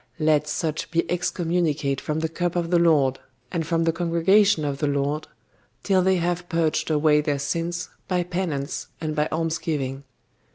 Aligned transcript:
Let 0.17 0.47
such 0.47 0.89
be 0.89 1.07
excommunicate 1.11 2.01
from 2.01 2.21
the 2.21 2.27
cup 2.27 2.55
of 2.55 2.71
the 2.71 2.79
Lord, 2.79 3.19
and 3.51 3.67
from 3.67 3.83
the 3.83 3.91
congregation 3.91 4.65
of 4.65 4.79
the 4.79 4.87
Lord, 4.87 5.27
till 5.83 6.01
they 6.01 6.15
have 6.15 6.49
purged 6.49 6.89
away 6.89 7.21
their 7.21 7.37
sins 7.37 7.87
by 8.07 8.23
penance 8.23 8.87
and 8.99 9.15
by 9.15 9.27
almsgiving. 9.31 10.03